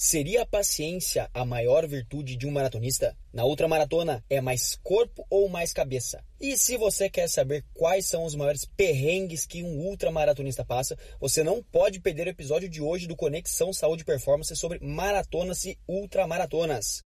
[0.00, 3.16] Seria a paciência a maior virtude de um maratonista?
[3.32, 6.24] Na ultramaratona, é mais corpo ou mais cabeça?
[6.40, 11.42] E se você quer saber quais são os maiores perrengues que um ultramaratonista passa, você
[11.42, 17.02] não pode perder o episódio de hoje do Conexão Saúde Performance sobre maratonas e ultramaratonas.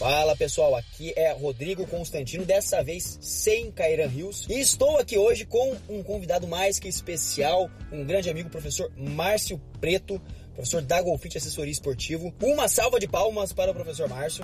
[0.00, 4.46] Fala pessoal, aqui é Rodrigo Constantino, dessa vez sem Cairan Rios.
[4.48, 9.60] E estou aqui hoje com um convidado mais que especial, um grande amigo, professor Márcio
[9.78, 10.18] Preto,
[10.54, 12.34] professor da Golfit Assessoria Esportivo.
[12.42, 14.42] Uma salva de palmas para o professor Márcio.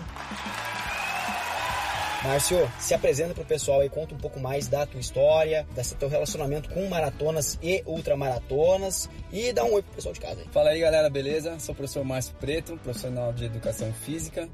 [2.23, 5.95] Márcio, se apresenta para o pessoal e conta um pouco mais da tua história, desse
[5.95, 10.49] teu relacionamento com maratonas e ultramaratonas e dá um oi pro pessoal de casa aí.
[10.53, 11.59] Fala aí galera, beleza?
[11.61, 14.51] Sou o professor Márcio Preto, profissional de Educação Física.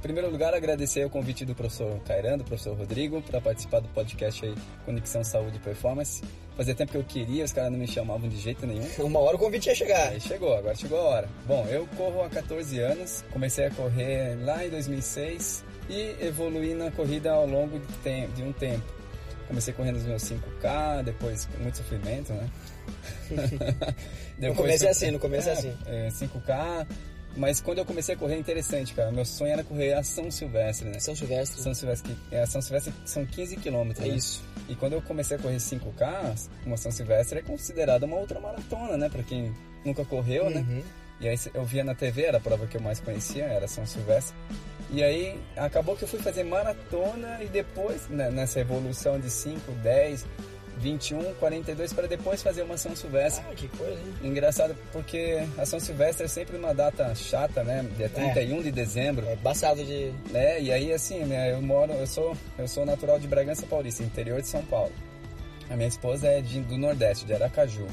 [0.00, 3.88] Em primeiro lugar, agradecer o convite do professor Cairan, do professor Rodrigo, para participar do
[3.88, 4.54] podcast aí
[4.86, 6.22] Conexão Saúde e Performance.
[6.56, 8.88] Fazia tempo que eu queria, os caras não me chamavam de jeito nenhum.
[9.04, 10.08] Uma hora o convite ia chegar.
[10.08, 11.28] Aí chegou, agora chegou a hora.
[11.46, 16.90] Bom, eu corro há 14 anos, comecei a correr lá em 2006 e evoluí na
[16.90, 18.90] corrida ao longo de, um tempo.
[19.48, 22.48] Comecei correndo os meus 5K, depois muito sofrimento, né?
[24.48, 25.76] no começo é assim, no começo é, é assim.
[25.84, 26.86] É, 5K,
[27.36, 29.10] mas quando eu comecei a correr, é interessante, cara.
[29.12, 30.98] Meu sonho era correr a São Silvestre, né?
[30.98, 31.62] São Silvestre.
[31.62, 34.04] São Silvestre, é, São Silvestre são 15 quilômetros.
[34.04, 34.16] É né?
[34.16, 34.42] isso.
[34.68, 38.96] E quando eu comecei a correr 5K, uma São Silvestre é considerada uma outra maratona,
[38.96, 39.08] né?
[39.08, 40.60] Pra quem nunca correu, né?
[40.60, 40.76] Uhum.
[40.76, 40.82] né?
[41.20, 43.84] E aí eu via na TV, era a prova que eu mais conhecia, era São
[43.84, 44.34] Silvestre.
[44.90, 49.70] E aí acabou que eu fui fazer maratona e depois, né, nessa evolução de 5,
[49.82, 50.26] 10,
[50.80, 53.44] 21, 42 para depois fazer uma São Silvestre.
[53.50, 54.14] Ah, que coisa, hein?
[54.22, 57.86] Engraçado porque a São Silvestre é sempre uma data chata, né?
[57.96, 58.62] Dia 31 é.
[58.62, 59.26] de dezembro.
[59.26, 60.12] É passado de.
[60.34, 64.02] É, e aí assim, né, eu moro, eu sou, eu sou natural de Bragança Paulista,
[64.02, 64.92] interior de São Paulo.
[65.68, 67.86] A minha esposa é de, do Nordeste, de Aracaju.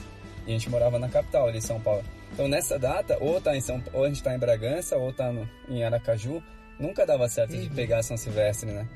[0.45, 2.03] E a gente morava na capital ali, São Paulo.
[2.33, 5.31] Então nessa data, ou tá em São ou a gente tá em Bragança, ou tá
[5.31, 6.41] no, em Aracaju,
[6.79, 7.61] nunca dava certo uhum.
[7.61, 8.87] de pegar a São Silvestre, né?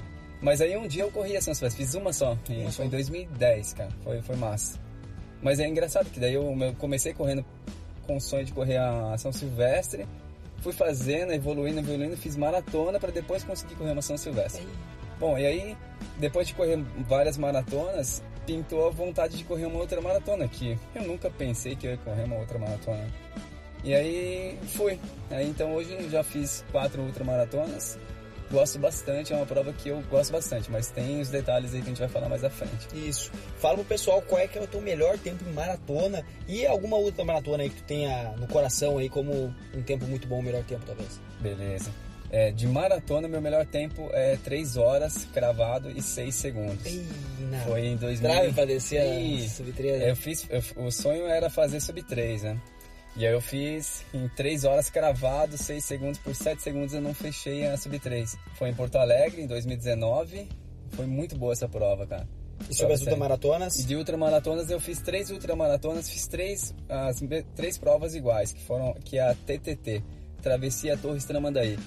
[0.41, 2.37] Mas aí um dia eu corri a São Silvestre, fiz uma só.
[2.49, 3.91] Uma foi em 2010, cara.
[4.03, 4.79] Foi, foi massa.
[5.41, 7.45] Mas é engraçado que daí eu, eu comecei correndo
[8.07, 10.07] com o sonho de correr a São Silvestre.
[10.61, 14.67] Fui fazendo, evoluindo, evoluindo, fiz maratona para depois conseguir correr uma São Silvestre.
[15.19, 15.77] Bom, e aí,
[16.17, 21.03] depois de correr várias maratonas, pintou a vontade de correr uma outra maratona, que eu
[21.03, 23.07] nunca pensei que eu ia correr uma outra maratona.
[23.83, 24.99] E aí fui.
[25.29, 27.97] Aí então hoje eu já fiz quatro ultramaratonas
[28.51, 31.85] gosto bastante, é uma prova que eu gosto bastante, mas tem os detalhes aí que
[31.85, 32.87] a gente vai falar mais à frente.
[32.93, 33.31] Isso.
[33.57, 36.97] Fala pro pessoal qual é que é o teu melhor tempo em maratona e alguma
[36.97, 40.43] outra maratona aí que tu tenha no coração aí como um tempo muito bom, o
[40.43, 41.19] melhor tempo talvez.
[41.39, 41.89] Beleza.
[42.33, 46.85] É, de maratona, meu melhor tempo é 3 horas cravado e 6 segundos.
[46.85, 47.05] Ei,
[47.65, 48.29] Foi em 2000.
[48.29, 50.01] Trave pra descer sub 3.
[50.01, 52.57] Eu fiz, eu, o sonho era fazer sub 3, né?
[53.15, 57.13] E aí eu fiz em 3 horas cravado, 6 segundos por 7 segundos eu não
[57.13, 58.37] fechei a sub 3.
[58.55, 60.47] Foi em Porto Alegre em 2019.
[60.91, 62.27] Foi muito boa essa prova, cara.
[62.69, 63.79] E sobre as ultramaratonas?
[63.79, 67.19] E de ultramaratonas eu fiz três ultramaratonas, fiz três, as,
[67.55, 70.03] três provas iguais, que foram que é a TTT,
[70.41, 71.77] Travessia Torres Tramandaí,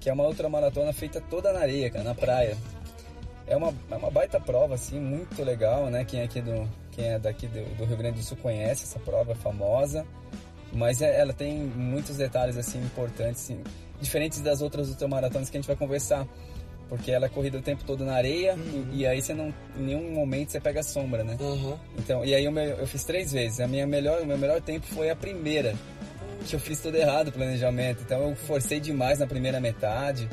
[0.00, 2.56] que é uma ultramaratona feita toda na areia, cara, na praia.
[3.46, 6.04] É uma, é uma baita prova, assim, muito legal, né?
[6.04, 8.98] Quem é, aqui do, quem é daqui do, do Rio Grande do Sul conhece essa
[9.00, 10.06] prova, é famosa.
[10.72, 13.60] Mas é, ela tem muitos detalhes assim importantes, assim,
[14.00, 16.26] diferentes das outras ultramaratonas que a gente vai conversar.
[16.88, 18.88] Porque ela é corrida o tempo todo na areia uhum.
[18.92, 21.38] e, e, aí você não, em nenhum momento você pega sombra, né?
[21.40, 21.78] Uhum.
[21.98, 23.60] Então, e aí eu, eu, fiz três vezes.
[23.60, 25.74] A minha melhor, o meu melhor tempo foi a primeira.
[26.46, 28.02] Que eu fiz tudo errado o planejamento.
[28.04, 30.28] Então eu forcei demais na primeira metade.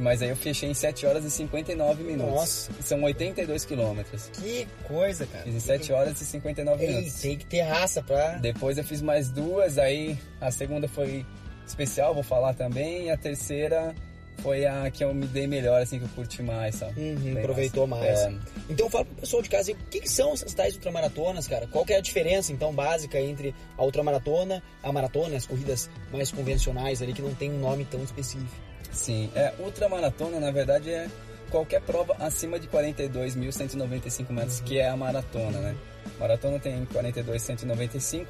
[0.00, 2.34] Mas aí eu fechei em 7 horas e 59 minutos.
[2.34, 2.72] Nossa.
[2.82, 4.30] São 82 quilômetros.
[4.32, 5.44] Que coisa, cara.
[5.44, 7.20] Fiz em 7 horas e 59 Ei, minutos.
[7.20, 8.38] Tem que ter raça pra.
[8.38, 11.24] Depois eu fiz mais duas, aí a segunda foi
[11.66, 13.06] especial, vou falar também.
[13.06, 13.94] E a terceira
[14.42, 16.98] foi a que eu me dei melhor, assim, que eu curti mais, sabe?
[16.98, 18.20] Uhum, aproveitou mais.
[18.20, 18.32] É.
[18.68, 21.66] Então fala pro pessoal de casa, o que, que, são essas tais ultramaratonas, cara?
[21.66, 26.30] Qual que é a diferença, então, básica entre a ultramaratona, a maratona, as corridas mais
[26.30, 28.69] convencionais ali, que não tem um nome tão específico?
[28.92, 31.08] Sim, é, ultramaratona, na verdade, é
[31.50, 34.64] qualquer prova acima de 42.195 metros, uhum.
[34.64, 35.76] que é a maratona, né?
[36.18, 38.26] Maratona tem 42.195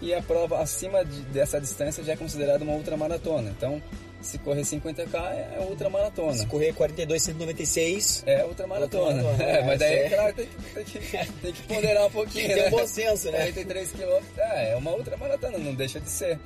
[0.00, 3.50] e a prova acima de, dessa distância já é considerada uma ultramaratona.
[3.50, 3.82] Então,
[4.20, 6.34] se correr 50k é ultramaratona.
[6.34, 9.22] Se correr 42.196 é ultramaratona.
[9.22, 10.08] Ultra é, mas daí, é.
[10.08, 10.98] claro, tem, tem, que,
[11.42, 12.48] tem que ponderar um pouquinho.
[12.54, 13.38] tem um bom senso, né?
[13.52, 16.38] 43 km é, é uma ultramaratona, não deixa de ser.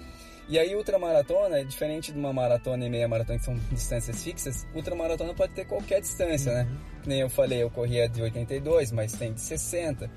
[0.48, 4.66] E aí, ultramaratona, é diferente de uma maratona e meia maratona, que são distâncias fixas,
[4.74, 6.62] ultramaratona pode ter qualquer distância, né?
[6.62, 6.70] uhum.
[6.70, 6.78] né?
[7.06, 10.10] Nem eu falei, eu corria de 82, mas tem de 60.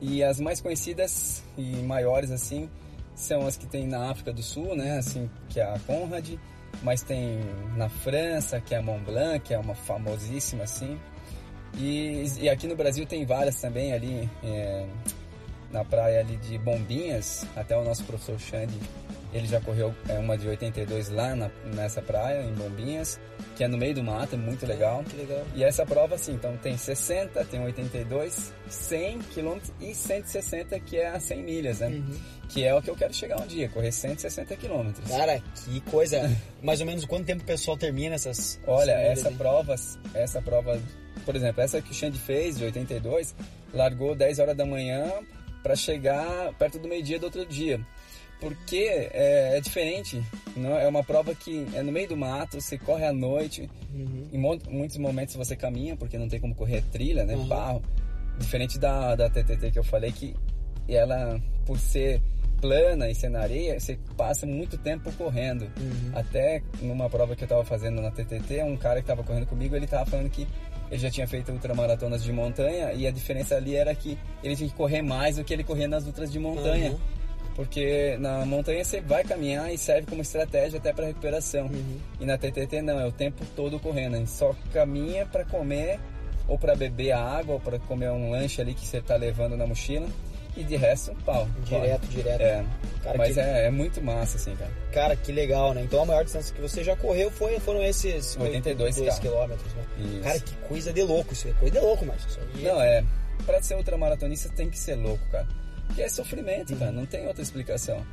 [0.00, 2.70] E as mais conhecidas e maiores assim
[3.14, 4.98] são as que tem na África do Sul, né?
[4.98, 6.36] Assim, que é a Conrad,
[6.82, 7.40] mas tem
[7.76, 10.98] na França, que é a Mont Blanc, que é uma famosíssima assim.
[11.76, 14.86] E, e aqui no Brasil tem várias também ali é,
[15.70, 18.78] na praia ali de Bombinhas, até o nosso professor Xande
[19.32, 23.20] ele já correu é, uma de 82 lá na, nessa praia, em Bombinhas,
[23.56, 25.04] que é no meio do mato, é muito legal.
[25.04, 25.46] Que legal.
[25.54, 31.08] E essa prova, assim, então tem 60, tem 82, 100 quilômetros e 160, que é
[31.08, 31.88] a 100 milhas, né?
[31.88, 32.18] Uhum.
[32.48, 35.08] Que é o que eu quero chegar um dia, correr 160 quilômetros.
[35.08, 36.36] Cara, que coisa.
[36.60, 38.60] Mais ou menos quanto tempo o pessoal termina essas.
[38.66, 39.34] Olha, essa aí?
[39.36, 39.76] prova,
[40.14, 40.80] essa prova,
[41.24, 43.36] por exemplo, essa que o Xande fez, de 82,
[43.72, 45.08] largou 10 horas da manhã
[45.62, 47.80] para chegar perto do meio-dia do outro dia
[48.40, 48.78] porque
[49.12, 50.22] é, é, diferente.
[50.56, 53.68] Não é uma prova que é no meio do mato, você corre à noite.
[53.94, 54.28] Uhum.
[54.32, 57.36] Em mo muitos momentos você caminha, porque não tem como correr trilha, né?
[57.36, 57.46] Uhum.
[57.46, 57.82] Barro.
[58.38, 60.34] Diferente da, da TTT que eu falei, que
[60.88, 62.22] ela, por ser
[62.60, 65.62] plana e ser na areia, você passa muito tempo correndo.
[65.78, 66.12] Uhum.
[66.14, 69.76] Até numa prova que eu tava fazendo na TTT, um cara que tava correndo comigo,
[69.76, 70.46] ele tava falando que
[70.90, 74.68] ele já tinha feito ultramaratonas de montanha e a diferença ali era que ele tinha
[74.68, 76.92] que correr mais do que ele corria nas outras de montanha.
[76.92, 77.19] Uhum
[77.54, 81.66] porque na montanha você vai caminhar e serve como estratégia até para recuperação.
[81.66, 81.98] Uhum.
[82.20, 84.14] E na TTT não, é o tempo todo correndo.
[84.14, 85.98] A gente só caminha para comer
[86.48, 89.66] ou para beber água ou para comer um lanche ali que você tá levando na
[89.66, 90.08] mochila.
[90.56, 91.46] E de resto, pau.
[91.64, 92.40] Direto, direto.
[92.40, 92.64] É.
[93.04, 93.40] Cara, Mas que...
[93.40, 94.70] é, é, muito massa, assim, cara.
[94.92, 95.82] Cara, que legal, né?
[95.82, 99.84] Então a maior distância que você já correu foi, foram esses 82 quilômetros, né?
[99.98, 100.20] Isso.
[100.22, 101.48] Cara, que coisa de louco isso.
[101.48, 102.28] É coisa de louco, Márcio.
[102.56, 103.04] Não, é.
[103.46, 105.46] Pra ser ultramaratonista tem que ser louco, cara.
[105.90, 106.92] Porque é sofrimento, cara.
[106.92, 108.06] Não tem outra explicação.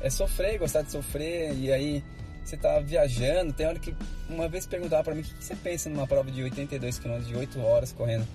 [0.00, 1.52] É sofrer, gostar de sofrer.
[1.54, 2.02] E aí
[2.44, 3.52] você tá viajando.
[3.52, 3.94] Tem hora que
[4.28, 7.18] uma vez perguntaram pra mim: o que, que você pensa numa prova de 82 km,
[7.20, 8.26] de 8 horas correndo?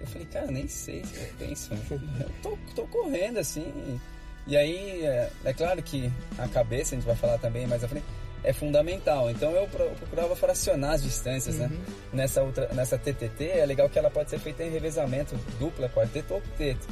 [0.00, 1.70] Eu falei, cara, nem sei o que eu penso.
[1.90, 4.00] Eu tô, tô correndo assim.
[4.46, 7.88] E aí, é, é, claro que a cabeça, a gente vai falar também mais à
[7.88, 8.04] frente,
[8.44, 9.30] é fundamental.
[9.30, 11.68] Então eu procurava fracionar as distâncias, uhum.
[11.68, 11.78] né?
[12.12, 16.34] Nessa, outra, nessa TTT é legal que ela pode ser feita em revezamento dupla, quarteto
[16.34, 16.86] ou octeto.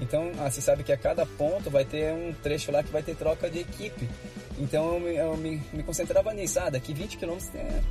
[0.00, 3.02] Então, ah, você sabe que a cada ponto vai ter um trecho lá que vai
[3.02, 4.08] ter troca de equipe.
[4.58, 6.58] Então eu me, eu me, me concentrava nisso.
[6.60, 7.36] Ah, daqui 20 km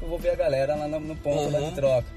[0.02, 1.52] eu vou ver a galera lá no, no ponto Uhum.
[1.52, 2.08] lá de troca.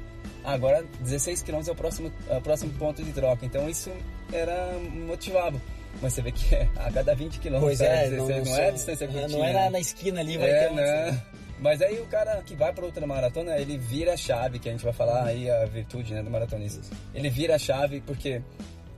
[0.44, 3.44] Agora 16 km é o próximo, é o próximo ponto de troca.
[3.46, 3.90] Então isso
[4.32, 4.72] era
[5.06, 5.60] motivava.
[6.02, 8.68] Mas você vê que é a cada 20 km, Pois é, 16, não, são- é
[8.68, 9.28] a distância é, curtinha.
[9.28, 11.22] Não é na, na esquina ali, vai É, ter um- né?
[11.60, 14.72] Mas aí o cara que vai para outra maratona, ele vira a chave, que a
[14.72, 16.80] gente vai falar aí a virtude né, do maratonista.
[17.12, 18.40] Ele vira a chave porque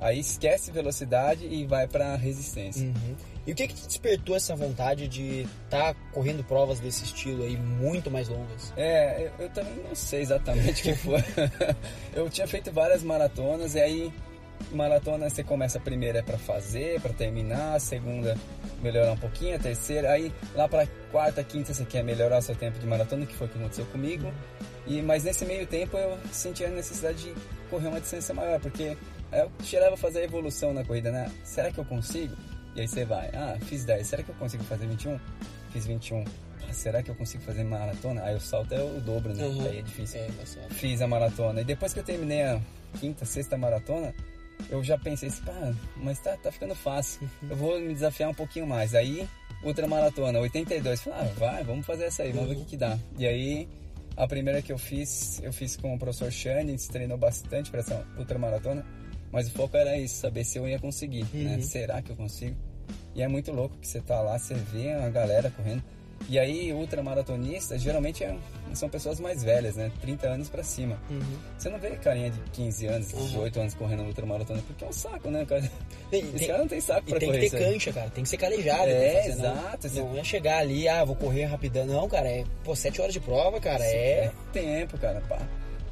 [0.01, 2.87] aí esquece velocidade e vai para resistência.
[2.87, 3.17] Uhum.
[3.47, 7.57] E o que que te despertou essa vontade de estar correndo provas desse estilo aí,
[7.57, 8.73] muito mais longas?
[8.77, 11.25] É, eu, eu também não sei exatamente o que foi.
[12.15, 14.13] eu tinha feito várias maratonas e aí
[14.73, 18.37] maratona você começa a primeira é para fazer, para terminar, a segunda
[18.83, 22.55] melhorar um pouquinho, a terceira, aí lá para quarta, quinta você quer melhorar o seu
[22.55, 24.33] tempo de maratona, que foi o que aconteceu comigo.
[24.87, 27.35] E mas nesse meio tempo eu senti a necessidade de
[27.69, 28.97] correr uma distância maior, porque
[29.33, 31.31] eu cheirava a fazer a evolução na corrida, né?
[31.45, 32.35] Será que eu consigo?
[32.75, 35.19] E aí você vai, ah, fiz 10, será que eu consigo fazer 21?
[35.71, 36.25] Fiz 21.
[36.69, 38.23] Ah, será que eu consigo fazer maratona?
[38.23, 39.45] Aí o salto é o dobro, né?
[39.45, 39.67] Uhum.
[39.67, 40.29] Aí é difícil É,
[40.75, 41.61] fiz a maratona.
[41.61, 42.61] E depois que eu terminei a
[42.99, 44.15] quinta, sexta maratona,
[44.69, 47.29] eu já pensei assim, pá, mas tá, tá ficando fácil.
[47.49, 48.95] Eu vou me desafiar um pouquinho mais.
[48.95, 49.29] Aí,
[49.63, 51.03] ultramaratona, 82.
[51.03, 52.99] Falei, ah, vai, vamos fazer essa aí, vamos ver o que, que dá.
[53.19, 53.69] E aí,
[54.17, 57.71] a primeira que eu fiz, eu fiz com o professor Shane, a gente treinou bastante
[57.71, 58.85] para essa ultramaratona.
[59.33, 61.57] Mas o foco era isso, saber se eu ia conseguir, né?
[61.57, 61.63] Uhum.
[61.63, 62.57] Será que eu consigo?
[63.15, 65.83] E é muito louco que você tá lá, você vê a galera correndo.
[66.29, 68.37] E aí, ultramaratonistas geralmente é-
[68.75, 69.91] são pessoas mais velhas, né?
[70.03, 71.01] 30 anos pra cima.
[71.09, 71.21] Uhum.
[71.59, 73.25] Você não vê carinha de 15 anos, Uhum.
[73.27, 75.63] 18 anos correndo ultramaratona, porque é um saco, né, cara?
[76.13, 77.73] E, Esse tem, cara não tem saco e pra tem que correr ter isso aí.
[77.73, 78.11] cancha, cara.
[78.11, 78.89] Tem que ser calejado.
[78.91, 79.53] É, fazer, não.
[79.53, 79.89] exato.
[79.89, 81.87] Você- Não é chegar ali, ah, vou correr rapidão.
[81.87, 84.31] Não, cara, é, pô, 7 horas de prova, cara, é...
[84.53, 85.39] tempo, cara, pá.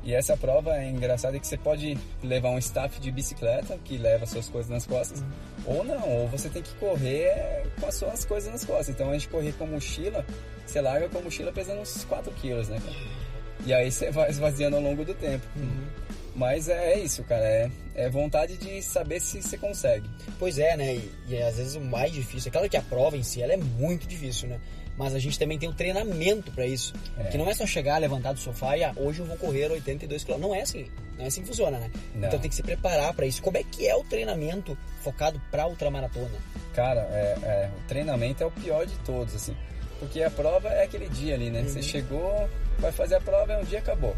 [0.05, 4.27] E essa prova é engraçada que você pode levar um staff de bicicleta que leva
[4.27, 5.23] suas coisas nas costas,
[5.67, 8.91] ou não, ou você tem que correr com as suas coisas nas costas.
[8.91, 10.25] Então a gente correr com mochila,
[10.65, 12.97] você larga com a mochila pesando uns 4 quilos, né, cara?
[13.67, 15.45] E aí você vai esvaziando ao longo do tempo.
[16.35, 20.09] Mas é, é isso, cara, é, é vontade de saber se você consegue.
[20.39, 20.95] Pois é, né?
[20.95, 23.55] E, e às vezes o mais difícil, é claro que a prova em si ela
[23.55, 24.61] é muito difícil, né?
[24.99, 26.93] Mas a gente também tem o treinamento pra isso.
[27.17, 27.25] É.
[27.25, 30.25] Que não é só chegar, levantar do sofá e ah, hoje eu vou correr 82
[30.25, 30.39] km.
[30.39, 30.87] Não é assim.
[31.17, 31.89] Não é assim que funciona, né?
[32.17, 32.27] Não.
[32.27, 33.41] Então tem que se preparar pra isso.
[33.41, 36.35] Como é que é o treinamento focado pra ultramaratona?
[36.75, 39.57] Cara, é, é, o treinamento é o pior de todos, assim.
[40.01, 41.63] Porque a prova é aquele dia ali, né?
[41.63, 44.17] Você chegou, vai fazer a prova, é um dia acabou.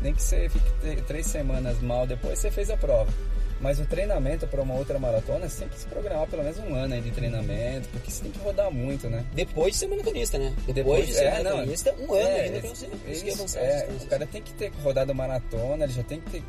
[0.00, 3.12] Nem que você fique três semanas mal depois, você fez a prova.
[3.60, 6.74] Mas o treinamento para uma outra maratona, você tem que se programar pelo menos um
[6.74, 9.24] ano aí de treinamento, porque você tem que rodar muito, né?
[9.32, 10.54] Depois de ser maratonista, né?
[10.58, 13.60] Depois, Depois de ser é, maratonista, um ano é, ainda pra você conseguir avançar.
[13.60, 16.42] É, o cara tem que ter rodado maratona, ele já tem que ter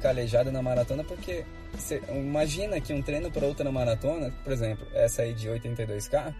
[0.00, 5.22] calejado na maratona, porque você imagina que um treino para outra maratona, por exemplo, essa
[5.22, 6.34] aí de 82K,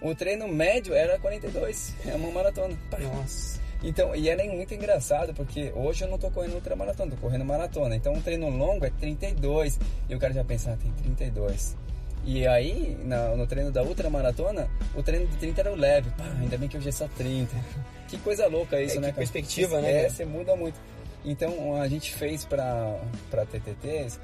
[0.00, 2.76] o treino médio era 42, é uma maratona.
[2.98, 3.65] Nossa.
[3.82, 7.94] Então, e era muito engraçado, porque hoje eu não tô correndo ultramaratona, tô correndo maratona.
[7.94, 9.78] Então, um treino longo é 32,
[10.08, 11.76] e o cara já pensa, ah, tem 32.
[12.24, 16.10] E aí, na, no treino da ultramaratona, o treino de 30 era o leve.
[16.10, 17.54] Pá, ainda bem que hoje é só 30.
[18.06, 19.08] Que coisa louca isso, é, né?
[19.08, 20.04] Que perspectiva, né?
[20.04, 20.78] É, você muda muito.
[21.24, 23.00] Então, a gente fez para
[23.32, 24.20] TTTs,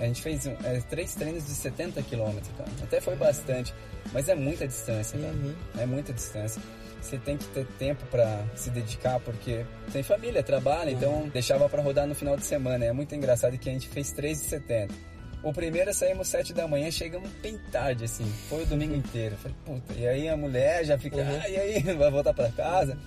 [0.00, 2.70] a gente fez é, três treinos de 70 km, cara.
[2.82, 3.74] Até foi bastante,
[4.12, 5.32] mas é muita distância, cara.
[5.32, 5.54] Uhum.
[5.78, 6.60] É muita distância.
[7.00, 10.96] Você tem que ter tempo para se dedicar, porque tem família, trabalha, uhum.
[10.96, 12.84] então deixava para rodar no final de semana.
[12.84, 14.94] É muito engraçado que a gente fez 3 de 70.
[15.42, 18.26] O primeiro saímos 7 da manhã, chegamos bem tarde, assim.
[18.48, 19.36] Foi o domingo inteiro.
[19.36, 21.40] Falei, puta, e aí a mulher já fica, uhum.
[21.42, 22.98] ah, e aí, vai voltar para casa?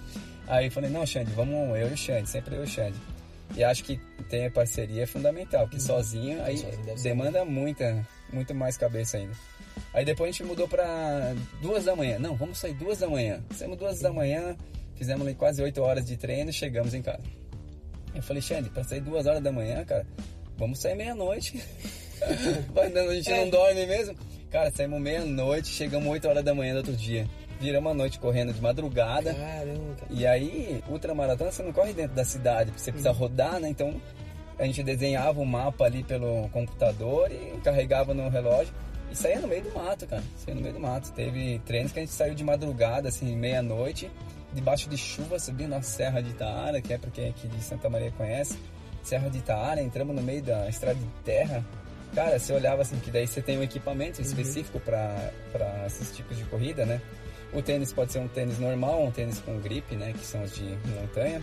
[0.48, 2.95] Aí falei, não, Xande, vamos eu e o Xande, sempre eu e o Xande.
[3.56, 5.82] E acho que ter parceria é fundamental, porque uhum.
[5.82, 9.34] sozinho aí sozinho demanda muita, muito mais cabeça ainda.
[9.94, 12.20] Aí depois a gente mudou para duas da manhã.
[12.20, 13.44] Não, vamos sair duas da manhã.
[13.56, 14.56] Saímos duas da manhã,
[14.96, 17.24] fizemos ali quase oito horas de treino e chegamos em casa.
[18.13, 20.06] Eu falei, Xande, para sair duas horas da manhã, cara,
[20.58, 21.63] vamos sair meia-noite.
[22.22, 23.41] a gente é.
[23.41, 24.15] não dorme mesmo.
[24.51, 27.27] Cara, saímos meia-noite, chegamos oito horas da manhã do outro dia
[27.59, 29.33] viramos a noite correndo de madrugada.
[29.33, 29.95] Caramba.
[30.09, 33.69] E aí, ultramaratona você não corre dentro da cidade, você precisa rodar, né?
[33.69, 34.01] Então
[34.57, 38.73] a gente desenhava o um mapa ali pelo computador e carregava no relógio.
[39.11, 40.23] E saía no meio do mato, cara.
[40.37, 41.11] Saía no meio do mato.
[41.13, 44.11] Teve treinos que a gente saiu de madrugada, assim, meia-noite,
[44.53, 47.89] debaixo de chuva, subindo a Serra de Itaara, que é para quem aqui de Santa
[47.89, 48.57] Maria conhece.
[49.01, 51.65] Serra de Itaara, entramos no meio da estrada de terra.
[52.13, 54.27] Cara, você olhava assim, que daí você tem um equipamento uhum.
[54.27, 54.83] específico uhum.
[54.83, 57.01] para esses tipos de corrida, né?
[57.53, 60.56] O tênis pode ser um tênis normal, um tênis com grip, né, que são os
[60.56, 61.41] de montanha.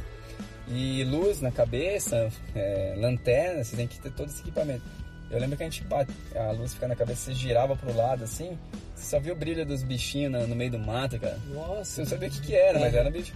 [0.69, 4.83] E luz na cabeça, é, lanterna, você tem que ter todo esse equipamento.
[5.31, 8.23] Eu lembro que a gente bate, a luz fica na cabeça, você girava pro lado
[8.23, 8.57] assim,
[8.95, 11.39] você só via o brilho dos bichinhos no, no meio do mato, cara.
[11.53, 11.85] Nossa.
[11.85, 13.33] Você não sabia o que, que era, mas era bicho.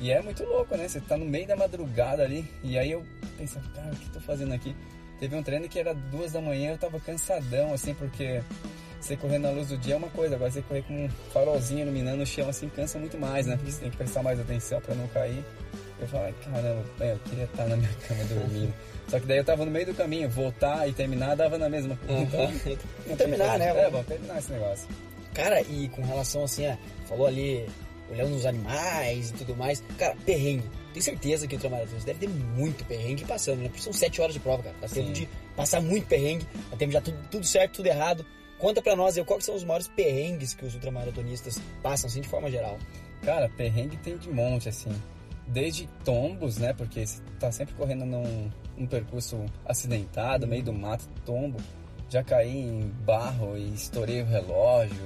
[0.00, 0.86] E é muito louco, né?
[0.88, 3.04] Você tá no meio da madrugada ali, e aí eu
[3.36, 4.74] pensava, cara, o que eu tô fazendo aqui?
[5.22, 8.42] Teve um treino que era duas da manhã, eu tava cansadão, assim, porque
[9.00, 11.82] você correr na luz do dia é uma coisa, agora você correr com um farolzinho
[11.82, 13.54] iluminando o chão assim cansa muito mais, né?
[13.54, 15.44] Porque você tem que prestar mais atenção para não cair.
[16.00, 18.74] Eu falei, caramba, eu queria estar na minha cama dormindo.
[19.06, 21.96] Só que daí eu tava no meio do caminho, voltar e terminar dava na mesma.
[22.02, 22.46] Então,
[23.06, 23.68] vamos terminar, né?
[23.68, 24.88] É, vamos terminar esse negócio.
[25.34, 26.74] Cara, e com relação assim, ó,
[27.06, 27.64] falou ali,
[28.10, 29.84] olhando nos animais e tudo mais.
[29.96, 30.81] Cara, perrengue.
[30.92, 33.68] Tenho certeza que o ultramaratonista deve ter muito perrengue passando, né?
[33.68, 34.76] Porque são sete horas de prova, cara.
[34.80, 38.24] Dá tempo de passar muito perrengue, dá tempo de já tudo, tudo certo, tudo errado.
[38.58, 42.28] Conta pra nós aí, quais são os maiores perrengues que os ultramaratonistas passam, assim, de
[42.28, 42.78] forma geral?
[43.22, 44.92] Cara, perrengue tem de monte, assim.
[45.48, 46.72] Desde tombos, né?
[46.72, 51.58] Porque você tá sempre correndo num, num percurso acidentado, meio do mato, tombo.
[52.08, 54.96] Já caí em barro e estourei o relógio.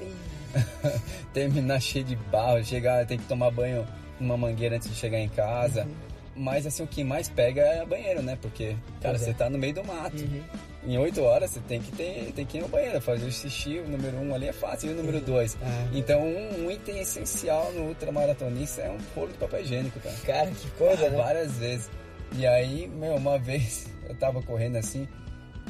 [1.33, 3.87] Terminar cheio de barro, chegar, tem que tomar banho
[4.21, 5.85] numa mangueira antes de chegar em casa.
[5.85, 5.95] Uhum.
[6.37, 8.37] Mas assim, o que mais pega é banheiro, né?
[8.41, 9.33] Porque, cara, você é.
[9.35, 10.17] tá no meio do mato.
[10.17, 10.43] Uhum
[10.87, 13.81] em 8 horas você tem que, ter, tem que ir no banheiro, fazer o xixi,
[13.81, 15.59] o número 1 um ali é fácil, e o número 2.
[15.61, 20.17] Ah, então um, um, item essencial no ultramaratonista é um rolo de papel higiênico, cara.
[20.25, 21.17] Cara, que coisa, ah, né?
[21.17, 21.91] Várias vezes.
[22.37, 25.09] E aí, meu, uma vez eu tava correndo assim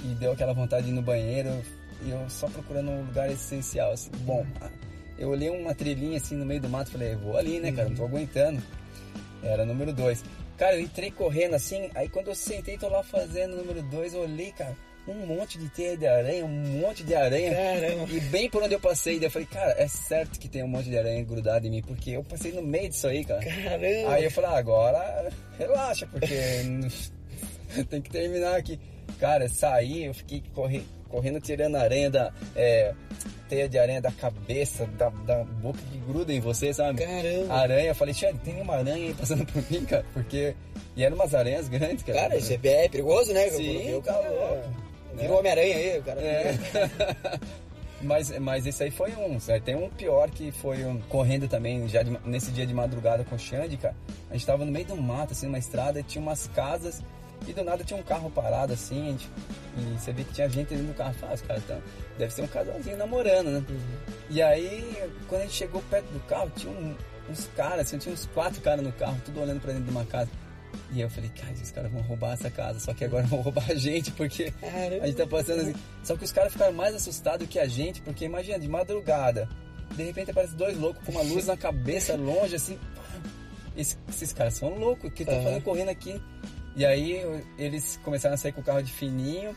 [0.05, 1.49] e deu aquela vontade de ir no banheiro
[2.03, 4.11] e eu só procurando um lugar essencial, assim.
[4.21, 4.45] Bom,
[5.19, 7.89] eu olhei uma trilhinha assim no meio do mato e falei, vou ali, né, cara,
[7.89, 8.63] não tô aguentando.
[9.43, 10.25] Era número 2.
[10.57, 14.15] Cara, eu entrei correndo assim, aí quando eu sentei, tô lá fazendo o número 2,
[14.15, 14.75] eu olhei, cara,
[15.07, 17.55] um monte de teia de aranha, um monte de aranha.
[17.55, 18.13] Caramba.
[18.13, 20.69] E bem por onde eu passei, daí eu falei, cara, é certo que tem um
[20.69, 23.45] monte de aranha grudado em mim, porque eu passei no meio disso aí, cara.
[23.45, 24.15] Caramba.
[24.15, 26.35] Aí eu falei, ah, agora relaxa, porque
[27.89, 28.81] tem que terminar aqui.
[29.21, 32.33] Cara, saí, eu fiquei corre, correndo tirando aranha da.
[32.55, 32.95] É,
[33.49, 37.05] teia de aranha da cabeça, da, da boca que gruda em você, sabe?
[37.05, 37.55] Caramba!
[37.55, 40.55] Aranha, eu falei, Tiago, tem uma aranha aí passando por mim, cara, porque.
[40.97, 42.21] E eram umas aranhas grandes, cara.
[42.21, 43.49] Cara, isso é, é perigoso, né?
[43.51, 44.65] Sim, eu, cara.
[45.15, 46.21] Vira o Homem-Aranha aí, o cara.
[46.21, 46.55] É.
[48.03, 49.39] mas, mas esse aí foi um.
[49.65, 53.35] Tem um pior que foi um, correndo também, já de, nesse dia de madrugada com
[53.35, 53.95] o Xande, cara.
[54.31, 57.03] A gente tava no meio do mato, assim, numa estrada, e tinha umas casas,
[57.47, 59.31] e do nada tinha um carro parado, assim, gente,
[59.77, 61.15] e você vê que tinha gente dentro do carro.
[61.15, 61.83] Fala, ah, os caras tão,
[62.19, 63.65] deve ser um casalzinho namorando, né?
[63.69, 63.79] Uhum.
[64.31, 66.95] E aí, quando a gente chegou perto do carro, tinha um,
[67.29, 70.05] uns caras, assim, tinha uns quatro caras no carro, tudo olhando pra dentro de uma
[70.05, 70.31] casa.
[70.93, 73.71] E eu falei, cara, os caras vão roubar essa casa, só que agora vão roubar
[73.71, 75.05] a gente, porque Caramba.
[75.05, 75.75] a gente tá passando assim.
[76.03, 79.49] Só que os caras ficaram mais assustados que a gente, porque imagina, de madrugada,
[79.95, 82.79] de repente aparece dois loucos com uma luz na cabeça, longe, assim.
[83.77, 85.45] Esses, esses caras são loucos, o que estão uhum.
[85.45, 86.21] fazendo correndo aqui?
[86.77, 89.57] E aí eles começaram a sair com o carro de fininho,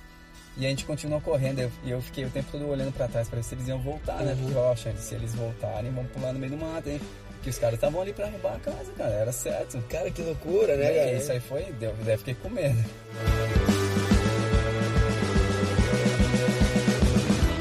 [0.58, 1.72] e a gente continuou correndo.
[1.84, 4.24] E eu, fiquei o tempo todo olhando para trás para ver se eles iam voltar,
[4.24, 4.36] né?
[4.42, 7.00] Porque, ó, se eles voltarem, vão pular no meio do mato, hein?
[7.42, 9.12] Que os caras estavam ali pra roubar a casa, cara.
[9.12, 9.82] Era certo.
[9.90, 11.64] Cara, que loucura, né, é, Isso aí foi.
[11.80, 12.84] Deu, deve fiquei com medo.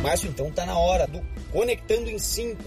[0.03, 1.21] Márcio, então tá na hora do
[1.53, 2.63] Conectando em 5.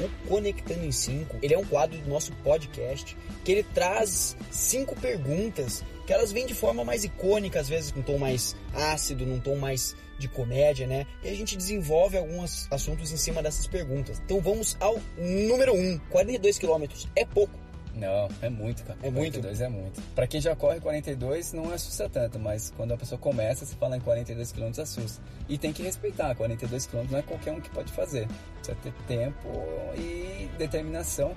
[0.00, 4.94] O Conectando em 5, ele é um quadro do nosso podcast que ele traz cinco
[4.96, 9.38] perguntas que elas vêm de forma mais icônica, às vezes num tom mais ácido, num
[9.38, 11.06] tom mais de comédia, né?
[11.22, 14.18] E a gente desenvolve alguns assuntos em cima dessas perguntas.
[14.24, 15.76] Então vamos ao número 1.
[15.76, 15.98] Um.
[16.10, 17.67] 42 quilômetros é pouco.
[17.98, 18.98] Não, é muito, cara.
[19.02, 19.40] É muito?
[19.40, 20.00] 42 é muito.
[20.14, 23.96] Pra quem já corre 42, não assusta tanto, mas quando a pessoa começa, se falar
[23.96, 25.20] em 42 km, assusta.
[25.48, 28.28] E tem que respeitar, 42 km não é qualquer um que pode fazer.
[28.56, 29.48] Precisa ter tempo
[29.96, 31.34] e determinação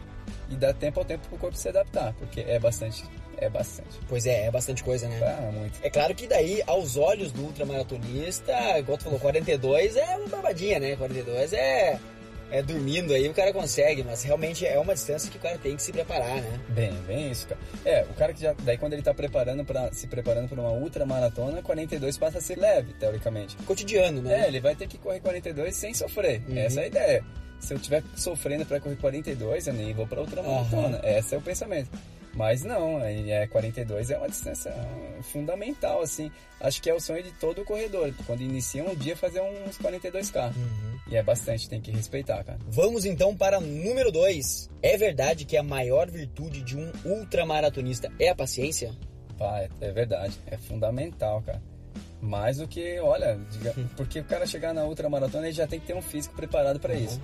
[0.49, 3.03] e dar tempo ao tempo pro corpo se adaptar, porque é bastante
[3.37, 3.99] é bastante.
[4.07, 5.19] Pois é, é bastante coisa, né?
[5.23, 5.79] Ah, muito.
[5.81, 10.79] É claro que daí, aos olhos do ultramaratonista, igual tu falou, 42 é uma barbadinha,
[10.79, 10.95] né?
[10.95, 11.99] 42 é
[12.51, 15.75] é, dormindo aí, o cara consegue, mas realmente é uma distância que o cara tem
[15.75, 16.59] que se preparar, né?
[16.69, 17.61] Bem, bem isso, cara.
[17.85, 18.53] É, o cara que já.
[18.63, 22.57] Daí quando ele tá preparando para se preparando para uma ultramaratona, 42 passa a ser
[22.57, 23.55] leve, teoricamente.
[23.65, 24.43] Cotidiano, né?
[24.43, 26.41] É, ele vai ter que correr 42 sem sofrer.
[26.47, 26.57] Uhum.
[26.57, 27.25] Essa é a ideia.
[27.59, 30.97] Se eu tiver sofrendo para correr 42, eu nem vou para outra maratona.
[30.97, 31.17] Uhum.
[31.17, 31.89] Esse é o pensamento.
[32.33, 34.73] Mas não, é 42 é uma distância
[35.21, 36.31] fundamental, assim.
[36.59, 38.13] Acho que é o sonho de todo corredor.
[38.25, 40.55] Quando inicia um dia, fazer uns 42K.
[40.55, 40.99] Uhum.
[41.07, 42.57] E é bastante, tem que respeitar, cara.
[42.67, 44.69] Vamos então para número 2.
[44.81, 48.95] É verdade que a maior virtude de um ultramaratonista é a paciência?
[49.37, 50.39] Pá, é, é verdade.
[50.45, 51.61] É fundamental, cara.
[52.21, 55.87] Mais do que, olha, diga, porque o cara chegar na ultramaratona ele já tem que
[55.87, 57.03] ter um físico preparado para uhum.
[57.03, 57.21] isso.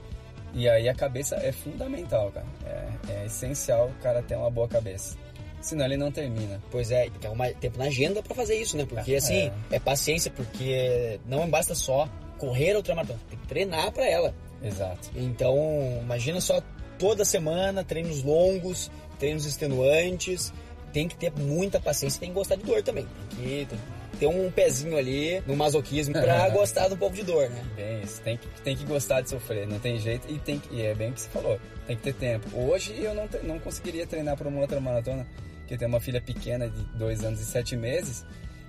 [0.54, 2.46] E aí a cabeça é fundamental, cara.
[2.66, 5.18] É, é essencial o cara ter uma boa cabeça.
[5.62, 6.62] Senão ele não termina.
[6.72, 8.86] Pois é, tem um tempo na agenda para fazer isso, né?
[8.86, 9.18] Porque é.
[9.18, 14.34] assim, é paciência, porque não basta só correr a ultramaratona, tem que treinar para ela.
[14.64, 15.10] Exato.
[15.16, 15.58] Então,
[16.02, 16.62] imagina só
[16.98, 20.54] toda semana, treinos longos, treinos extenuantes,
[20.94, 23.08] tem que ter muita paciência, tem que gostar de dor também.
[23.36, 27.16] Tem que, tem que ter um pezinho ali no masoquismo pra gostar de um pouco
[27.16, 27.64] de dor, né?
[27.76, 28.22] Bem, isso.
[28.22, 30.32] Tem que, tem que gostar de sofrer, não tem jeito.
[30.32, 32.48] E, tem, e é bem o que você falou, tem que ter tempo.
[32.58, 35.26] Hoje eu não, não conseguiria treinar para uma outra maratona,
[35.60, 38.26] porque eu tenho uma filha pequena de dois anos e sete meses,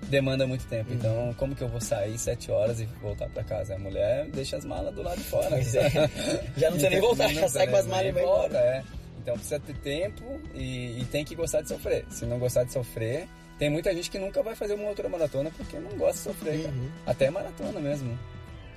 [0.06, 0.90] demanda muito tempo.
[0.90, 0.96] Uhum.
[0.96, 3.74] Então, como que eu vou sair sete horas e voltar para casa?
[3.74, 5.50] A mulher deixa as malas do lado de fora.
[5.50, 5.90] Pois é.
[6.56, 8.58] Já não precisa nem voltar, já sai com as malas e vai embora.
[8.58, 8.82] É.
[9.22, 12.04] Então precisa ter tempo e, e tem que gostar de sofrer.
[12.08, 13.28] Se não gostar de sofrer,
[13.59, 16.66] tem muita gente que nunca vai fazer uma outra maratona porque não gosta de sofrer,
[16.66, 16.88] uhum.
[17.07, 18.18] Até maratona mesmo.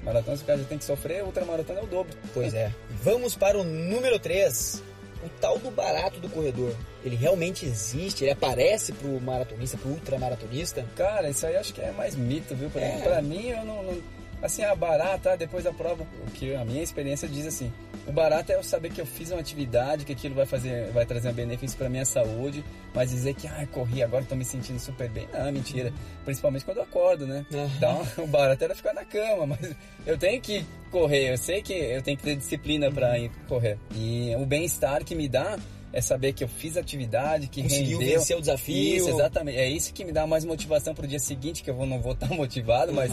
[0.04, 2.18] Maratona, se o cara tem que sofrer, outra maratona é o dobro.
[2.34, 2.74] Pois é.
[3.04, 4.82] Vamos para o número 3.
[5.24, 6.74] O tal do barato do corredor.
[7.06, 8.24] Ele realmente existe?
[8.24, 10.84] Ele aparece pro maratonista, pro ultramaratonista?
[10.96, 12.72] Cara, isso aí acho que é mais mito, viu?
[12.72, 12.96] Pra, é.
[12.96, 14.02] mim, pra mim, eu não, não
[14.42, 17.72] assim, a barata, depois da prova, o que a minha experiência diz assim,
[18.08, 21.06] o barato é eu saber que eu fiz uma atividade, que aquilo vai fazer, vai
[21.06, 24.80] trazer um benefício para minha saúde, mas dizer que, ah, corri, agora tô me sentindo
[24.80, 25.94] super bem, não, mentira.
[26.26, 27.46] Principalmente quando eu acordo, né?
[27.52, 27.72] Uhum.
[27.78, 29.76] Então, o barato era ficar na cama, mas
[30.06, 32.94] eu tenho que correr, eu sei que eu tenho que ter disciplina uhum.
[32.94, 33.78] para ir correr.
[33.96, 35.60] E o bem-estar que me dá
[35.94, 38.20] é saber que eu fiz atividade, que Conseguiu rendeu.
[38.20, 38.98] vencer o desafio.
[38.98, 39.58] Isso, exatamente.
[39.58, 42.30] É isso que me dá mais motivação pro dia seguinte, que eu não vou estar
[42.34, 42.96] motivado, uhum.
[42.96, 43.12] mas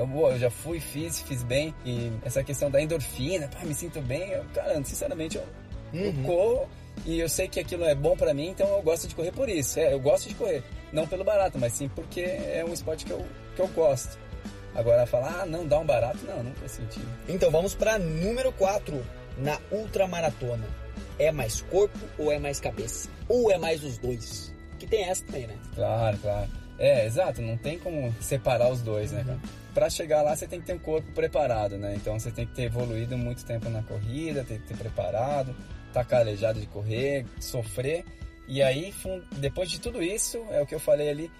[0.00, 1.74] eu, eu já fui, fiz, fiz bem.
[1.84, 4.30] E essa questão da endorfina, pá, me sinto bem.
[4.30, 5.44] Eu, cara, sinceramente, eu,
[5.92, 6.04] uhum.
[6.04, 6.68] eu corro
[7.04, 9.48] e eu sei que aquilo é bom para mim, então eu gosto de correr por
[9.48, 9.78] isso.
[9.78, 10.62] É, eu gosto de correr.
[10.92, 14.18] Não pelo barato, mas sim porque é um esporte que eu, que eu gosto.
[14.74, 17.08] Agora falar, ah, não, dá um barato, não, não faz sentido.
[17.28, 19.04] Então vamos para número 4
[19.38, 20.66] na ultramaratona.
[21.18, 23.08] É mais corpo ou é mais cabeça?
[23.28, 24.54] Ou é mais os dois?
[24.78, 25.58] Que tem essa também, né?
[25.74, 26.59] Claro, claro.
[26.80, 29.38] É, exato, não tem como separar os dois, né, cara?
[29.74, 31.94] Para chegar lá você tem que ter um corpo preparado, né?
[31.94, 35.54] Então você tem que ter evoluído muito tempo na corrida, tem que ter preparado,
[35.92, 38.02] tá calejado de correr, sofrer.
[38.48, 38.94] E aí,
[39.36, 41.30] depois de tudo isso, é o que eu falei ali,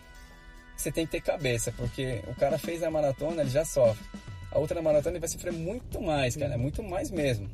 [0.77, 4.05] você tem que ter cabeça, porque o cara fez a maratona, ele já sofre.
[4.53, 7.49] A outra maratona ele vai sofrer muito mais, cara, é muito mais mesmo.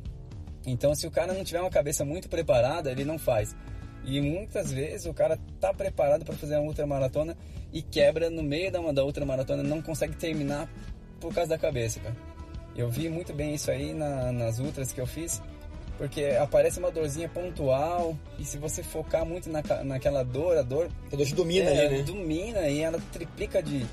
[0.65, 3.55] Então, se o cara não tiver uma cabeça muito preparada, ele não faz.
[4.07, 7.37] E muitas vezes o cara tá preparado para fazer uma ultramaratona
[7.73, 10.69] e quebra no meio da, da ultramaratona, não consegue terminar
[11.19, 12.15] por causa da cabeça, cara.
[12.73, 15.41] Eu vi muito bem isso aí na, nas ultras que eu fiz.
[15.97, 20.89] Porque aparece uma dorzinha pontual e se você focar muito na, naquela dor, a dor...
[21.11, 22.03] A dor te domina é, né?
[22.03, 23.83] Domina e ela triplica de,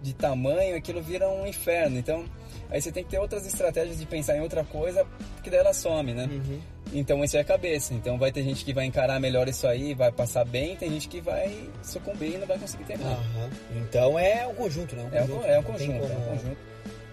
[0.00, 1.98] de tamanho, aquilo vira um inferno.
[1.98, 2.24] Então,
[2.70, 5.74] aí você tem que ter outras estratégias de pensar em outra coisa, porque daí ela
[5.74, 6.24] some, né?
[6.24, 6.58] Uhum.
[6.92, 7.94] Então, isso é a cabeça.
[7.94, 11.08] Então, vai ter gente que vai encarar melhor isso aí, vai passar bem, tem gente
[11.08, 13.12] que vai sucumbir e não vai conseguir terminar.
[13.12, 13.50] Aham.
[13.76, 15.08] Então é um conjunto, né?
[15.12, 16.56] É um, conjunto, é um não tem conjunto, é um como- conjunto.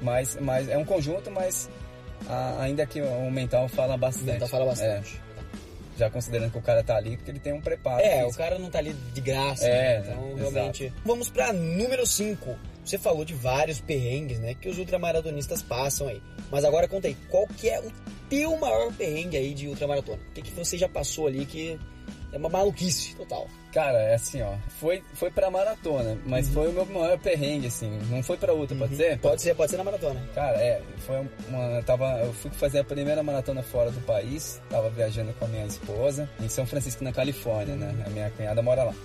[0.02, 1.70] Mas, mas é um conjunto, mas
[2.28, 4.26] a- ainda que o mental fala bastante.
[4.32, 5.16] Mental fala bastante.
[5.26, 5.30] É,
[6.00, 8.02] já considerando que o cara tá ali porque ele tem um preparo.
[8.02, 8.38] É, o físico.
[8.44, 9.66] cara não tá ali de graça.
[9.66, 10.06] É, né?
[10.12, 10.52] Então, exato.
[10.54, 10.94] realmente.
[11.06, 12.58] Vamos pra número 5.
[12.84, 14.54] Você falou de vários perrengues, né?
[14.56, 16.22] Que os ultramaratonistas passam aí.
[16.52, 17.92] Mas agora conta aí, qual que é o
[18.30, 20.20] teu maior perrengue aí de ultramaratona?
[20.30, 21.80] O que, que você já passou ali que
[22.34, 23.48] é uma maluquice total?
[23.72, 24.54] Cara, é assim, ó.
[24.80, 26.54] Foi, foi pra maratona, mas Uhum.
[26.54, 28.00] foi o meu maior perrengue, assim.
[28.10, 29.20] Não foi pra outra, pode ser?
[29.20, 30.20] Pode ser, pode ser na maratona.
[30.34, 31.64] Cara, é, foi uma.
[31.78, 35.48] eu Tava, eu fui fazer a primeira maratona fora do país, tava viajando com a
[35.48, 38.04] minha esposa em São Francisco, na Califórnia, né?
[38.06, 38.96] A minha cunhada mora lá.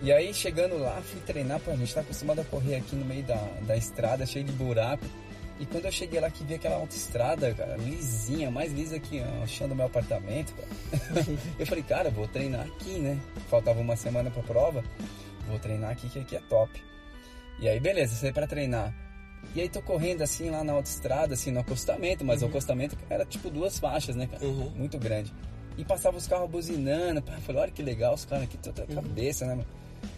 [0.00, 3.04] E aí, chegando lá, fui treinar, pô, a gente tá acostumado a correr aqui no
[3.04, 5.04] meio da, da estrada, cheio de buraco.
[5.58, 9.46] E quando eu cheguei lá que vi aquela autoestrada, cara, lisinha, mais lisa que o
[9.48, 11.26] chão do meu apartamento, cara.
[11.58, 13.18] eu falei, cara, vou treinar aqui, né?
[13.50, 14.84] Faltava uma semana pra prova,
[15.48, 16.80] vou treinar aqui, que aqui é top.
[17.58, 18.94] E aí, beleza, saí pra treinar.
[19.52, 23.24] E aí tô correndo assim lá na autoestrada, assim, no acostamento, mas o acostamento era
[23.24, 24.44] tipo duas faixas, né, cara?
[24.44, 24.70] Uhum.
[24.76, 25.34] Muito grande.
[25.76, 28.86] E passava os carros buzinando, pá, falei, olha que legal, os caras aqui, toda a
[28.86, 29.66] cabeça, né, mano?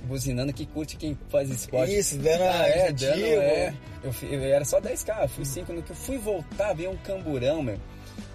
[0.02, 1.96] Buzinando que curte quem faz esporte.
[1.96, 3.74] Isso, dando Ah, é, dando, é.
[4.02, 5.72] Eu, eu era só 10k, eu fui 5.
[5.72, 7.78] No que eu fui voltar, veio um camburão, meu,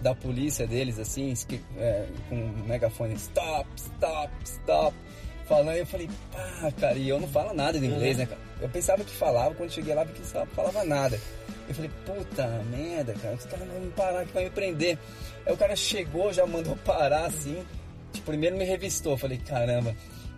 [0.01, 1.33] da polícia deles, assim,
[1.77, 4.95] é, com um megafone, stop, stop, stop.
[5.47, 8.23] Falando, eu falei, pá, cara, e eu não falo nada de inglês, Uhum.
[8.23, 8.41] né, cara?
[8.61, 11.19] Eu pensava que falava, quando cheguei lá, vi que não falava nada.
[11.67, 14.97] Eu falei, puta merda, cara, os caras vão me parar aqui, vai me prender.
[15.45, 17.63] Aí o cara chegou, já mandou parar, assim,
[18.13, 19.95] tipo, primeiro me revistou, falei, caramba.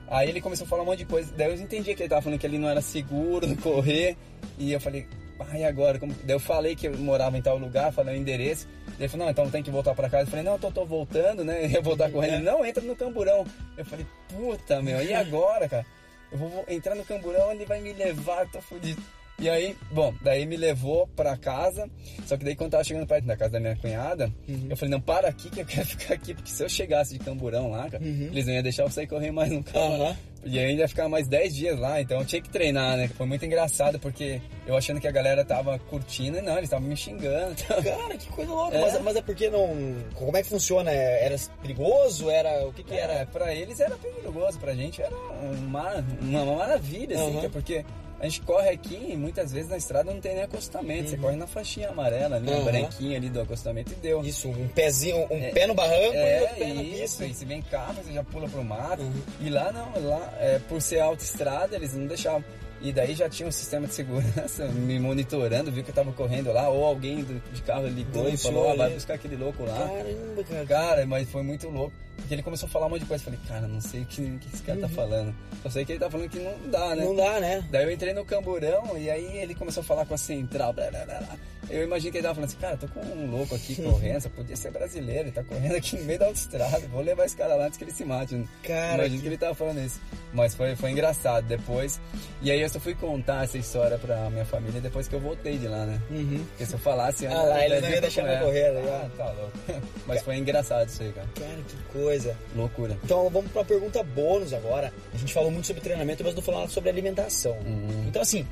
[0.10, 2.22] Aí ele começou a falar um monte de coisa, daí eu entendi que ele tava
[2.22, 4.16] falando que ali não era seguro correr,
[4.58, 5.06] e eu falei,
[5.40, 6.00] ah, e agora?
[6.00, 6.14] Como...
[6.24, 8.68] Daí eu falei que eu morava em tal lugar, falei o endereço,
[8.98, 10.24] ele falou, não, então tem que voltar pra casa.
[10.24, 12.36] Eu falei, não, eu tô, tô voltando, né, eu ia voltar correndo.
[12.36, 13.46] Ele, não, entra no camburão.
[13.78, 15.86] Eu falei, puta, meu, e agora, cara?
[16.32, 19.02] Eu vou vou entrar no camburão, ele vai me levar, tô fudido.
[19.40, 21.88] E aí, bom, daí me levou pra casa,
[22.26, 24.34] só que daí quando tava chegando perto da casa da minha cunhada,
[24.68, 27.20] eu falei, não, para aqui que eu quero ficar aqui, porque se eu chegasse de
[27.24, 29.94] camburão lá, cara, eles não iam deixar eu sair correr mais no carro.
[30.02, 30.18] Aham.
[30.46, 33.08] E ainda ia ficar mais 10 dias lá, então eu tinha que treinar, né?
[33.10, 36.88] Foi muito engraçado, porque eu achando que a galera tava curtindo, e não, eles estavam
[36.88, 37.54] me xingando.
[37.84, 38.76] Cara, que coisa louca.
[38.78, 38.82] É.
[38.82, 39.76] Mas, mas é porque não.
[40.16, 40.90] Como é que funciona?
[40.90, 42.30] Era perigoso?
[42.30, 42.66] Era.
[42.66, 43.26] O que que Era, era?
[43.26, 45.14] pra eles era perigoso, pra gente era
[45.52, 47.44] uma, uma, maravilha, assim, Uhum.
[47.44, 47.86] é porque
[48.20, 51.36] a gente corre aqui e muitas vezes na estrada não tem nem acostamento, você corre
[51.36, 52.62] na faixinha amarela ali, Uhum.
[52.62, 54.22] um branquinho ali do acostamento e deu.
[54.24, 57.26] Isso, um pezinho, um É, pé no barranco e outro É, pé na isso, pista.
[57.26, 59.02] e se vem carro, você já pula pro mato.
[59.04, 59.14] Uhum.
[59.42, 62.44] E lá não, lá, é, por ser autoestrada, eles não deixavam.
[62.80, 66.52] E daí já tinha um sistema de segurança me monitorando, viu que eu tava correndo
[66.54, 69.74] lá, ou alguém do- de carro ligou e falou, ah, vai buscar aquele louco lá.
[69.80, 70.66] Caramba, cara.
[70.68, 71.94] Cara, mas foi muito louco.
[72.18, 73.22] Porque ele começou a falar um monte de coisa.
[73.24, 75.34] Eu falei, cara, não sei o que, que esse cara tá falando.
[75.64, 77.04] Só sei que ele tá falando que não dá, né?
[77.04, 77.14] Uhum.
[77.14, 77.66] Não dá, né?
[77.72, 80.74] Daí eu entrei no camburão e aí ele começou a falar com a central.
[80.74, 81.24] Blá, blá, blá.
[81.70, 84.30] Eu imagino que ele tava falando assim, cara, tô com um louco aqui correndo, só
[84.30, 87.56] podia ser brasileiro, ele tá correndo aqui no meio da autoestrada, vou levar esse cara
[87.56, 88.42] lá antes que ele se mate.
[88.64, 90.00] Cara, imagino que- que ele tava falando isso.
[90.34, 92.00] Mas foi, foi engraçado depois.
[92.42, 95.58] E aí eu só fui contar essa história pra minha família depois que eu voltei
[95.58, 96.02] de lá, né?
[96.10, 96.42] Uhum.
[96.52, 97.28] Porque se eu falasse...
[97.28, 98.38] Ah, lá, eles não ia deixar correr.
[98.40, 98.82] eu correr, né?
[98.90, 99.52] Ah, tá louco.
[100.08, 101.28] Mas foi engraçado isso aí, cara.
[101.36, 102.07] Cara, que coisa.
[102.56, 102.98] Loucura.
[103.04, 104.94] Então vamos pra uma pergunta bônus agora.
[105.14, 107.54] A gente falou muito sobre treinamento, mas não nada sobre alimentação.
[107.54, 108.06] Uhum.
[108.08, 108.46] Então assim,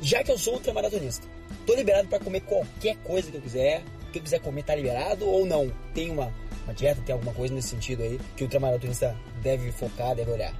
[0.00, 1.26] já que eu sou ultramaratonista,
[1.66, 3.82] tô liberado pra comer qualquer coisa que eu quiser.
[4.08, 5.70] O que eu quiser comer tá liberado ou não?
[5.92, 6.32] Tem uma,
[6.64, 10.54] uma dieta, tem alguma coisa nesse sentido aí que o ultramaratonista deve focar, deve olhar?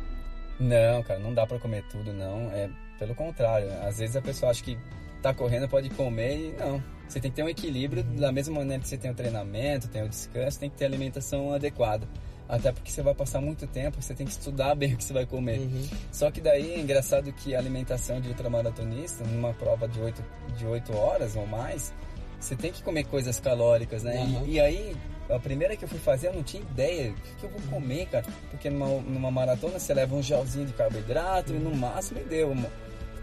[0.59, 2.51] Não, cara, não dá pra comer tudo, não.
[2.51, 3.71] É pelo contrário.
[3.83, 4.79] Às vezes a pessoa acha que
[5.23, 6.83] tá correndo, pode comer e não.
[7.09, 10.03] Você tem que ter um equilíbrio da mesma maneira que você tem o treinamento, tem
[10.03, 12.07] o descanso, tem que ter a alimentação adequada.
[12.49, 15.13] Até porque você vai passar muito tempo, você tem que estudar bem o que você
[15.13, 15.59] vai comer.
[15.59, 15.89] Uhum.
[16.13, 20.23] Só que daí é engraçado que a alimentação de ultramaratonista, numa prova de 8,
[20.57, 21.93] de 8 horas ou mais,
[22.39, 24.17] você tem que comer coisas calóricas, né?
[24.17, 24.47] E- Uhum.
[24.47, 24.97] E, aí,
[25.29, 28.07] a primeira que eu fui fazer, eu não tinha ideia o que, eu vou comer,
[28.07, 28.25] cara.
[28.51, 32.55] Porque numa, numa maratona você leva um gelzinho de carboidrato e no máximo e deu.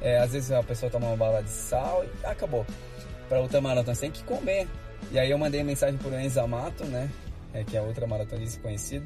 [0.02, 2.66] É, às vezes a pessoa toma uma bala de sal e acabou.
[3.30, 4.68] Pra ultramaratona você tem que comer.
[5.12, 7.10] E aí eu mandei mensagem pro Enzo Amato, né?
[7.54, 9.06] É, que é outra maratonista conhecido.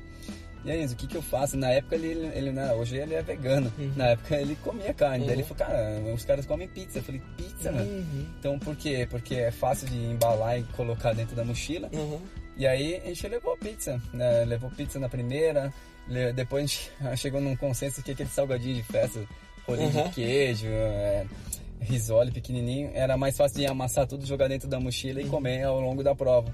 [0.66, 1.56] E aí, o que, que eu faço?
[1.56, 3.72] Na época ele, ele não, hoje ele é vegano.
[3.96, 5.26] Na época ele comia carne.
[5.26, 5.48] Daí ele Uhum.
[5.48, 7.00] falou, cara, os caras comem pizza.
[7.00, 7.90] Eu falei, pizza, mano?
[7.90, 8.26] Uhum.
[8.40, 9.08] Então por quê?
[9.10, 11.90] Porque é fácil de embalar e colocar dentro da mochila.
[11.94, 12.20] Uhum.
[12.58, 14.44] E aí a gente levou pizza, né?
[14.46, 15.72] Levou pizza na primeira,
[16.36, 19.22] depois a gente chegou num consenso que aquele salgadinho de festa,
[19.66, 20.04] rolinho uhum.
[20.06, 21.26] de queijo, é,
[21.80, 25.30] risole pequenininho, era mais fácil de amassar tudo, jogar dentro da mochila e uhum.
[25.30, 26.54] comer ao longo da prova.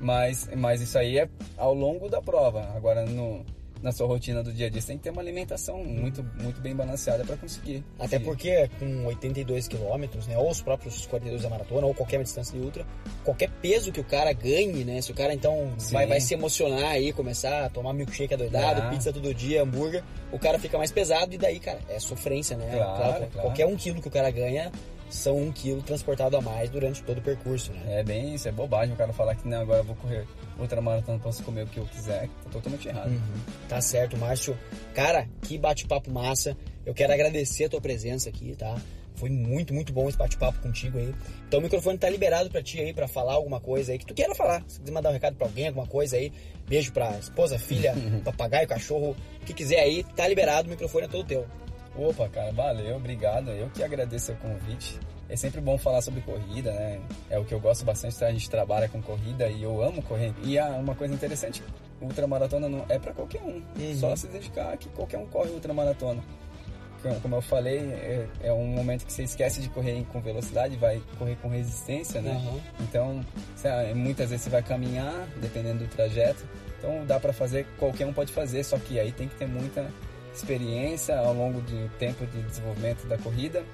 [0.00, 2.72] Mas, mas isso aí é ao longo da prova.
[2.74, 3.44] Agora, no,
[3.82, 4.80] na sua rotina do dia a dia.
[4.80, 7.84] Você tem que ter uma alimentação muito, muito bem balanceada para conseguir.
[7.98, 12.58] Até porque com 82 quilômetros, né, ou os próprios 42 da maratona, ou qualquer distância
[12.58, 12.86] de ultra,
[13.24, 16.90] qualquer peso que o cara ganhe, né, se o cara então vai, vai se emocionar
[16.90, 18.90] aí, começar a tomar milkshake adoidado, ah.
[18.90, 22.70] pizza todo dia, hambúrguer, o cara fica mais pesado e daí, cara, é sofrência, né?
[22.70, 23.48] Claro, claro, claro.
[23.48, 24.70] Qualquer um quilo que o cara ganha
[25.10, 28.00] são um quilo transportado a mais durante todo o percurso, né?
[28.00, 30.26] É bem isso, é bobagem o cara falar que não, agora eu vou correr
[30.58, 33.10] ultramaratona, posso comer o que eu quiser, tá totalmente errado.
[33.10, 33.40] Uhum.
[33.68, 34.56] Tá certo, Márcio.
[34.94, 36.56] Cara, que bate-papo massa.
[36.86, 38.76] Eu quero agradecer a tua presença aqui, tá?
[39.14, 41.14] Foi muito, muito bom esse bate-papo contigo aí.
[41.46, 44.14] Então o microfone tá liberado para ti aí para falar alguma coisa aí que tu
[44.14, 44.64] queira falar.
[44.66, 46.32] Se quiser mandar um recado para alguém, alguma coisa aí,
[46.66, 47.94] beijo pra esposa, filha,
[48.24, 51.46] papagaio, cachorro, o que quiser aí, tá liberado, o microfone é todo teu.
[51.96, 53.50] Opa, cara, valeu, obrigado.
[53.50, 54.98] Eu que agradeço o convite.
[55.28, 57.00] É sempre bom falar sobre corrida, né?
[57.28, 58.26] É o que eu gosto bastante, tá?
[58.26, 60.32] a gente trabalha com corrida e eu amo correr.
[60.42, 61.62] E há uma coisa interessante,
[62.00, 63.62] ultramaratona não é para qualquer um.
[63.78, 63.96] Uhum.
[63.96, 66.22] Só se dedicar que qualquer um corre ultramaratona.
[67.22, 71.00] Como eu falei, é, é, um momento que você esquece de correr com velocidade, vai
[71.18, 72.32] correr com resistência, né?
[72.32, 72.60] Uhum.
[72.80, 73.24] Então,
[73.94, 76.44] muitas vezes você vai caminhar, dependendo do trajeto.
[76.78, 79.90] Então, dá para fazer, qualquer um pode fazer, só que aí tem que ter muita
[80.34, 83.64] experiência ao longo do tempo de desenvolvimento da corrida,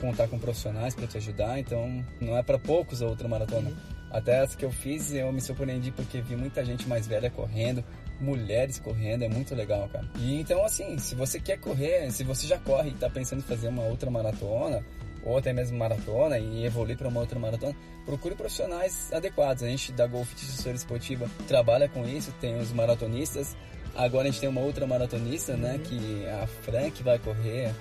[0.00, 3.70] contar com profissionais para te ajudar, então não é para poucos a outra maratona.
[3.70, 3.76] Uhum.
[4.10, 7.84] Até as que eu fiz, eu me surpreendi porque vi muita gente mais velha correndo,
[8.20, 10.06] mulheres correndo, é muito legal, cara.
[10.18, 13.42] E então, assim, se você quer correr, se você já corre e está pensando em
[13.42, 14.84] fazer uma outra maratona,
[15.24, 19.64] ou até mesmo maratona e evoluir para uma outra maratona, procure profissionais adequados.
[19.64, 23.56] A gente da Golf Assessoria Esportiva trabalha com isso, tem os maratonistas,
[23.96, 25.74] Agora a gente tem uma outra maratonista, né?
[25.74, 25.78] Uhum.
[25.78, 27.72] Que é a Fran, que vai correr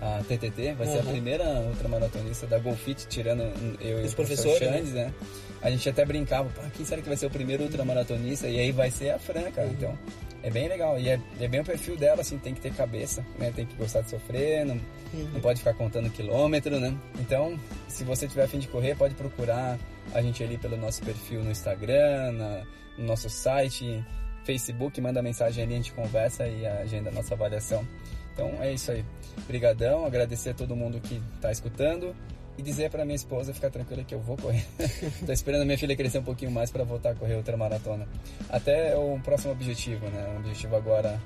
[0.00, 0.92] a TTT, vai uhum.
[0.92, 3.42] ser a primeira ultramaratonista da Golfit, tirando
[3.80, 4.78] eu e os professores, né?
[4.78, 5.12] Xandes, né?
[5.60, 8.46] A gente até brincava, quem será que vai ser o primeiro ultramaratonista?
[8.48, 9.66] E aí vai ser a Fran, cara.
[9.66, 9.74] Uhum.
[9.74, 9.98] Então,
[10.42, 10.98] é bem legal.
[10.98, 13.52] E é, é, bem o perfil dela, assim, tem que ter cabeça, né?
[13.54, 14.74] Tem que gostar de sofrer, não,
[15.12, 15.30] uhum.
[15.34, 16.96] não pode ficar contando quilômetro, né?
[17.18, 19.78] Então, se você tiver a fim de correr, pode procurar
[20.14, 22.62] a gente ali pelo nosso perfil no Instagram, na,
[22.96, 24.04] no nosso site,
[24.48, 27.86] Facebook, manda mensagem ali, a gente conversa e agenda a nossa avaliação.
[28.32, 29.04] Então é isso aí.
[29.44, 32.16] Obrigadão, agradecer a todo mundo que está escutando
[32.56, 34.64] e dizer para minha esposa ficar tranquila que eu vou correr.
[35.26, 38.08] Tô esperando a minha filha crescer um pouquinho mais para voltar a correr outra maratona.
[38.48, 40.32] Até o próximo objetivo, né?
[40.34, 41.20] O objetivo agora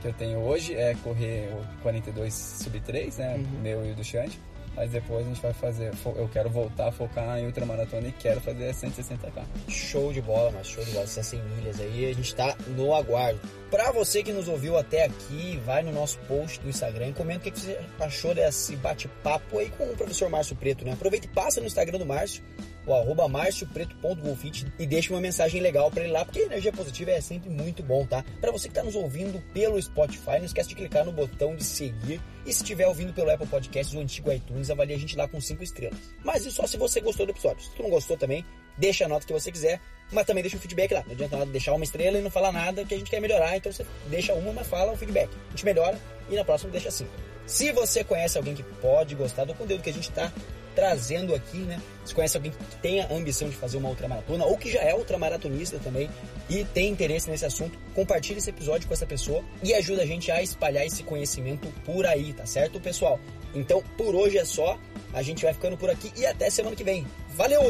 [0.00, 3.34] que eu tenho hoje é correr o 42 sub 3, né?
[3.34, 3.60] Uhum.
[3.62, 4.38] Meu e o do Xande.
[4.76, 5.92] Mas depois a gente vai fazer.
[6.16, 9.44] Eu quero voltar a focar em ultramaratona e quero fazer 160k.
[9.68, 11.04] Show de bola, mas show de bola.
[11.04, 13.40] Essas 100 milhas aí, a gente tá no aguardo.
[13.70, 17.48] Pra você que nos ouviu até aqui, vai no nosso post do Instagram e comenta
[17.48, 20.92] o que você achou desse bate-papo aí com o professor Márcio Preto, né?
[20.92, 22.42] Aproveita e passa no Instagram do Márcio
[22.86, 27.20] o arroba marciopreto.golfit e deixa uma mensagem legal para ele lá, porque energia positiva é
[27.20, 28.24] sempre muito bom, tá?
[28.40, 31.64] Para você que está nos ouvindo pelo Spotify, não esquece de clicar no botão de
[31.64, 35.28] seguir e se estiver ouvindo pelo Apple Podcasts, o antigo iTunes, avalie a gente lá
[35.28, 35.98] com 5 estrelas.
[36.24, 37.62] Mas isso só se você gostou do episódio.
[37.62, 38.44] Se tu não gostou também,
[38.78, 41.02] deixa a nota que você quiser, mas também deixa o feedback lá.
[41.06, 43.56] Não adianta nada deixar uma estrela e não falar nada que a gente quer melhorar,
[43.56, 45.28] então você deixa uma, mas fala o feedback.
[45.48, 47.06] A gente melhora e na próxima deixa assim.
[47.46, 50.32] Se você conhece alguém que pode gostar do conteúdo que a gente está
[50.74, 51.80] trazendo aqui, né?
[52.04, 54.94] Se conhece alguém que tenha a ambição de fazer uma ultramaratona ou que já é
[54.94, 56.10] ultramaratonista também
[56.48, 60.30] e tem interesse nesse assunto, compartilhe esse episódio com essa pessoa e ajuda a gente
[60.30, 63.20] a espalhar esse conhecimento por aí, tá certo, pessoal?
[63.54, 64.78] Então, por hoje é só.
[65.12, 67.06] A gente vai ficando por aqui e até semana que vem.
[67.34, 67.60] Valeu!